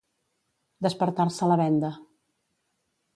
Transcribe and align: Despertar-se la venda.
Despertar-se 0.85 1.49
la 1.51 1.59
venda. 1.63 1.95